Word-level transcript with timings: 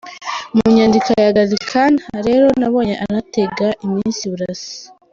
Mu 0.55 0.65
nyandiko 0.75 1.09
ya 1.21 1.33
Gallican 1.35 1.93
rero 2.27 2.47
nabonye 2.59 2.93
anatega 3.03 3.67
iminsi 3.85 4.21
Burasa. 4.31 4.73